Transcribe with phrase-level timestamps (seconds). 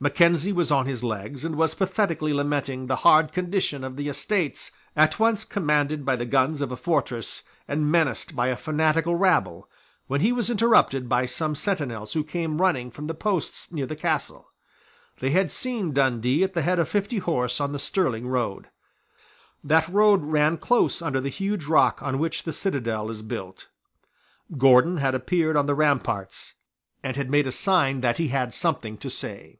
[0.00, 4.70] Mackenzie was on his legs, and was pathetically lamenting the hard condition of the Estates,
[4.94, 9.68] at once commanded by the guns of a fortress and menaced by a fanatical rabble,
[10.06, 13.96] when he was interrupted by some sentinels who came running from the posts near the
[13.96, 14.52] Castle.
[15.18, 18.68] They had seen Dundee at the head of fifty horse on the Stirling road.
[19.64, 23.66] That road ran close under the huge rock on which the citadel is built.
[24.56, 26.54] Gordon had appeared on the ramparts,
[27.02, 29.58] and had made a sign that he had something to say.